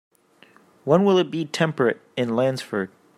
[0.83, 2.89] When will it be temperate in Lansford